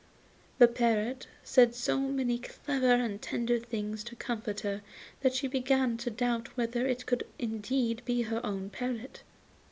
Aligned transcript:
The 0.57 0.67
parrot 0.67 1.27
said 1.43 1.75
so 1.75 1.99
many 1.99 2.39
clever 2.39 2.91
and 2.95 3.21
tender 3.21 3.59
things 3.59 4.03
to 4.05 4.15
comfort 4.15 4.61
her 4.61 4.81
that 5.19 5.35
she 5.35 5.45
began 5.47 5.95
to 5.97 6.09
doubt 6.09 6.57
whether 6.57 6.85
this 6.87 7.03
could 7.03 7.23
indeed 7.37 8.01
be 8.03 8.23
her 8.23 8.43
own 8.43 8.71
parrot. 8.71 9.21